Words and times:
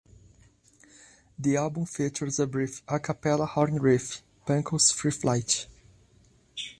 The 1.37 1.57
album 1.57 1.85
features 1.85 2.39
a 2.39 2.47
brief, 2.47 2.81
"a 2.87 2.99
cappella" 2.99 3.45
horn 3.45 3.75
riff, 3.75 4.23
Pankow's 4.47 4.89
"Free 4.91 5.11
Flight. 5.11 5.67